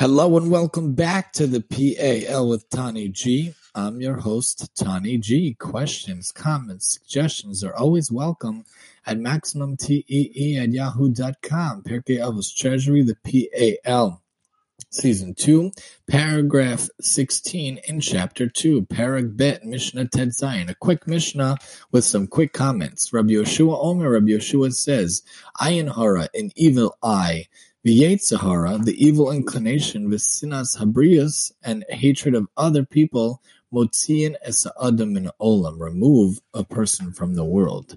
[0.00, 3.52] Hello and welcome back to the PAL with Tani G.
[3.74, 5.52] I'm your host, Tani G.
[5.52, 8.64] Questions, comments, suggestions are always welcome
[9.04, 11.82] at MaximumTEE at yahoo.com.
[11.82, 14.22] Pirkei Avos Treasury, the PAL.
[14.88, 15.70] Season 2,
[16.08, 20.70] paragraph 16 in chapter 2, Perek Bet, Mishnah Tes Zayin.
[20.70, 21.58] A quick Mishnah
[21.92, 23.12] with some quick comments.
[23.12, 25.22] Rabbi Yehoshua Omer, Rabbi Yehoshua says,
[25.60, 27.48] Ayin Hara, an evil eye,
[27.86, 33.40] V'yetzahara, the evil inclination, with sinas habrius, and hatred of other people,
[33.72, 37.96] motziin es adam min olam, remove a person from the world.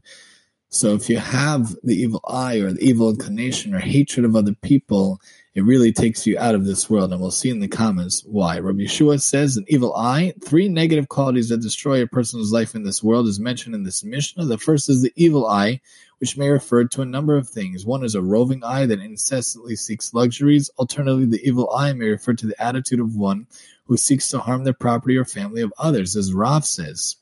[0.69, 4.55] So if you have the evil eye or the evil inclination or hatred of other
[4.55, 5.21] people,
[5.53, 7.11] it really takes you out of this world.
[7.11, 8.57] And we'll see in the comments why.
[8.57, 12.83] Rabbi Yehoshua says an evil eye, three negative qualities that destroy a person's life in
[12.83, 14.45] this world is mentioned in this Mishnah.
[14.45, 15.79] The first is the evil eye,
[16.23, 17.85] which may refer to a number of things.
[17.85, 20.69] One is a roving eye that incessantly seeks luxuries.
[20.79, 23.45] Alternatively, the evil eye may refer to the attitude of one
[23.87, 27.17] who seeks to harm the property or family of others, as Rav says.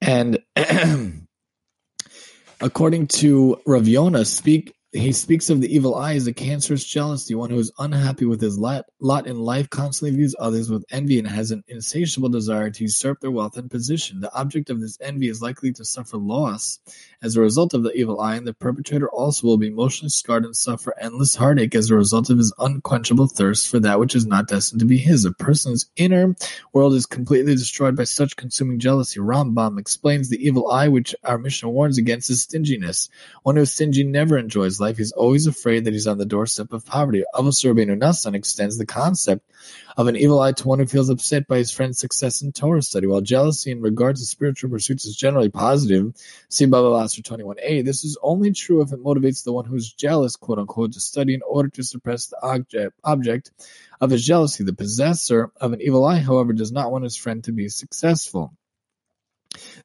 [0.00, 0.38] And
[2.60, 7.50] according to Rav speak he speaks of the evil eye as a cancerous jealousy, one
[7.50, 11.28] who is unhappy with his lot, lot in life, constantly views others with envy, and
[11.28, 14.20] has an insatiable desire to usurp their wealth and position.
[14.20, 16.78] The object of this envy is likely to suffer loss
[17.20, 20.46] as a result of the evil eye, and the perpetrator also will be emotionally scarred
[20.46, 24.24] and suffer endless heartache as a result of his unquenchable thirst for that which is
[24.24, 25.26] not destined to be his.
[25.26, 26.34] A person's inner
[26.72, 29.20] world is completely destroyed by such consuming jealousy.
[29.20, 33.10] Rambam explains the evil eye, which our Mishnah warns against, is stinginess.
[33.42, 36.72] One who is stingy never enjoys life, he's always afraid that he's on the doorstep
[36.72, 37.24] of poverty.
[37.34, 39.48] Avos Rabbeinu Nassan extends the concept
[39.96, 42.82] of an evil eye to one who feels upset by his friend's success in Torah
[42.82, 43.06] study.
[43.06, 46.14] While jealousy in regard to spiritual pursuits is generally positive,
[46.48, 49.92] see Baba Basra 21a, this is only true if it motivates the one who is
[49.92, 53.50] jealous, quote unquote, to study in order to suppress the object, object
[54.00, 54.64] of his jealousy.
[54.64, 58.52] The possessor of an evil eye, however, does not want his friend to be successful.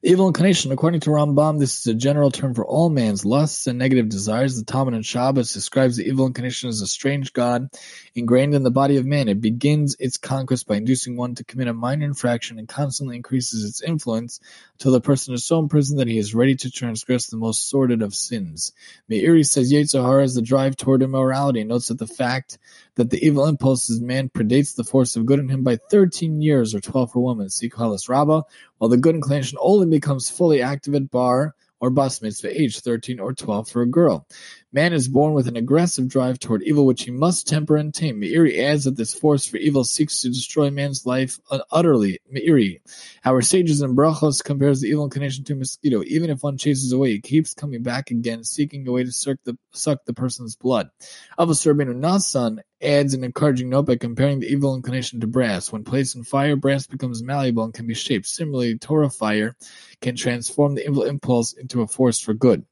[0.02, 3.78] Evil inclination, according to Rambam, this is a general term for all man's lusts and
[3.78, 4.56] negative desires.
[4.56, 7.68] The Talmud and Shabbos describes the evil inclination as a strange god
[8.14, 9.28] ingrained in the body of man.
[9.28, 13.64] It begins its conquest by inducing one to commit a minor infraction and constantly increases
[13.64, 14.40] its influence
[14.74, 18.02] until the person is so imprisoned that he is ready to transgress the most sordid
[18.02, 18.72] of sins.
[19.10, 21.64] Meiri says Yetzer Hara is the drive toward immorality.
[21.64, 22.58] Notes that the fact
[22.96, 26.40] that the evil impulse in man predates the force of good in him by 13
[26.40, 27.50] years or 12 for women.
[27.50, 28.42] See Kalas Rabbah,
[28.78, 33.20] while the good inclination only becomes fully active at bar or bas mitzvah age 13
[33.20, 34.26] or 12 for a girl.
[34.74, 38.20] Man is born with an aggressive drive toward evil, which he must temper and tame.
[38.20, 42.18] Meiri adds that this force for evil seeks to destroy man's life uh, utterly.
[42.34, 42.80] Meiri,
[43.24, 46.02] our sages in Brachos compares the evil inclination to mosquito.
[46.04, 49.36] Even if one chases away, it keeps coming back again, seeking a way to suck
[49.44, 50.90] the, suck the person's blood.
[51.38, 55.70] Avos Rabbeinu Nassan adds an encouraging note by comparing the evil inclination to brass.
[55.70, 58.26] When placed in fire, brass becomes malleable and can be shaped.
[58.26, 59.54] Similarly, Torah fire
[60.00, 62.66] can transform the evil impulse into a force for good.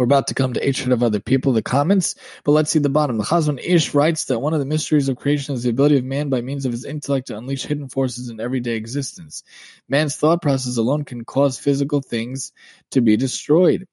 [0.00, 2.88] We're about to come to hatred of other people, the comments, but let's see the
[2.88, 3.18] bottom.
[3.18, 6.04] The Chazon Ish writes that one of the mysteries of creation is the ability of
[6.04, 9.42] man by means of his intellect to unleash hidden forces in everyday existence.
[9.90, 12.52] Man's thought process alone can cause physical things
[12.92, 13.86] to be destroyed.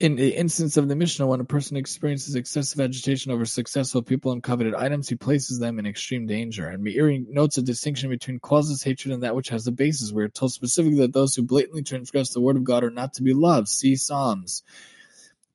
[0.00, 4.32] In the instance of the Mishnah, when a person experiences excessive agitation over successful people
[4.32, 6.68] and coveted items, he places them in extreme danger.
[6.68, 10.12] And Meiri notes a distinction between causeless hatred and that which has a basis.
[10.12, 13.14] We are told specifically that those who blatantly transgress the word of God are not
[13.14, 13.68] to be loved.
[13.68, 14.62] See Psalms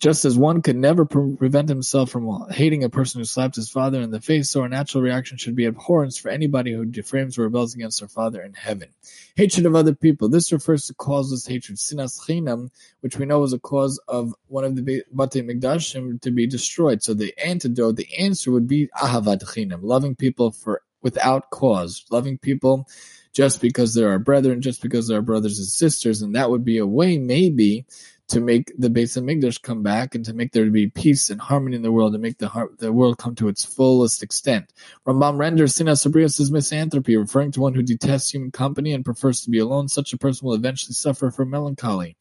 [0.02, 3.70] just as one could never pre- prevent himself from hating a person who slapped his
[3.70, 7.38] father in the face, so our natural reaction should be abhorrence for anybody who defames
[7.38, 8.90] or rebels against our Father in heaven.
[9.36, 10.28] Hatred of other people.
[10.28, 11.78] This refers to causeless hatred.
[11.78, 16.32] Sinas chinam, which we know was a cause of one of the Bate Migdashim to
[16.32, 17.04] be destroyed.
[17.04, 22.40] So the antidote, the answer would be ahavat chinam, loving people for without cause, loving
[22.40, 22.88] people
[23.34, 26.66] just because they're our brethren, just because they're our brothers and sisters, and that would
[26.66, 27.86] be a way maybe
[28.32, 31.42] to make the base Beis Hamikdash come back and to make there be peace and
[31.42, 34.72] harmony in the world, and make the, the world come to its fullest extent.
[35.06, 39.42] Rambam renders sinas habrius as misanthropy, referring to one who detests human company and prefers
[39.42, 39.90] to be alone.
[39.90, 42.16] Such a person will eventually suffer from melancholy.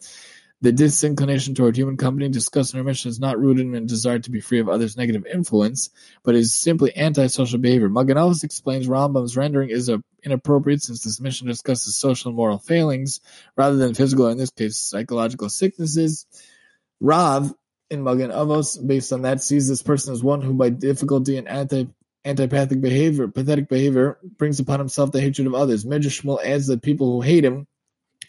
[0.62, 4.18] The disinclination toward human company discussed in our Mishnah is not rooted in a desire
[4.18, 5.88] to be free of others' negative influence,
[6.22, 7.88] but is simply antisocial behavior.
[7.88, 13.20] Avos explains Rambam's rendering is a, inappropriate since this Mishnah discusses social and moral failings
[13.56, 16.26] rather than physical, or in this case, psychological sicknesses.
[17.00, 17.54] Rav,
[17.88, 21.48] in Magen Avos, based on that, sees this person as one who by difficulty and
[21.48, 21.88] anti
[22.22, 25.86] antipathic behavior, pathetic behavior, brings upon himself the hatred of others.
[25.86, 27.66] Medrash Shmuel adds that people who hate him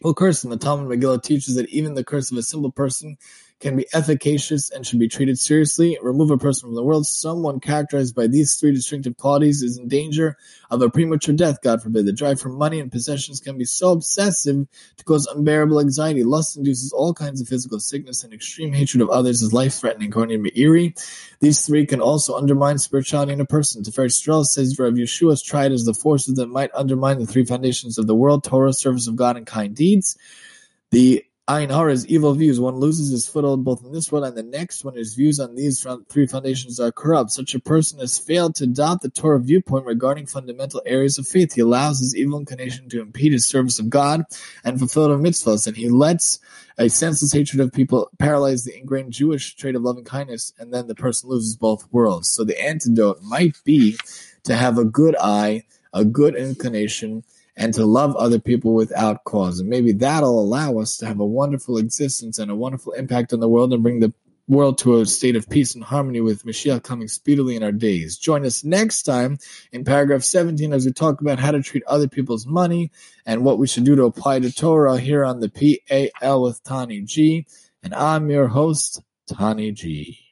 [0.01, 3.18] well, curse in the Talmud Megillah teaches that even the curse of a simple person
[3.61, 5.97] can be efficacious and should be treated seriously.
[6.01, 7.05] Remove a person from the world.
[7.05, 10.37] Someone characterized by these three distinctive qualities is in danger
[10.69, 12.05] of a premature death, God forbid.
[12.05, 14.67] The drive for money and possessions can be so obsessive
[14.97, 16.23] to cause unbearable anxiety.
[16.23, 20.09] Lust induces all kinds of physical sickness, and extreme hatred of others is life threatening.
[20.09, 20.99] According to Meiri,
[21.39, 23.83] these three can also undermine spirituality in a person.
[23.83, 27.97] Tiferes Yisrael says Rav Yeshua's tried as the forces that might undermine the three foundations
[27.97, 30.17] of the world Torah, service of God, and kind deeds.
[30.91, 32.62] The Ayin Hara's evil views.
[32.62, 35.53] One loses his foothold both in this world and the next when his views on
[35.53, 37.31] these three foundations are corrupt.
[37.31, 41.51] Such a person has failed to adopt the Torah viewpoint regarding fundamental areas of faith.
[41.51, 44.24] He allows his evil inclination to impede his service of God
[44.63, 46.39] and fulfillment of mitzvahs, and he lets
[46.77, 50.88] a senseless hatred of people paralyze the ingrained Jewish trait of loving kindness, and then
[50.88, 52.30] the person loses both worlds.
[52.30, 53.98] So the antidote might be
[54.45, 57.25] to have a good eye, a good inclination,
[57.56, 59.59] and to love other people without cause.
[59.59, 63.39] And maybe that'll allow us to have a wonderful existence and a wonderful impact on
[63.39, 64.13] the world and bring the
[64.48, 68.18] world to a state of peace and harmony with Mashiach coming speedily in our days.
[68.18, 69.38] Join us next time
[69.71, 72.92] in paragraph 17 as we talk about how to treat other people's money
[73.25, 77.01] and what we should do to apply to Torah here on the PAL with Tani
[77.01, 77.48] G.
[77.83, 80.30] And I'm your host, Tani G.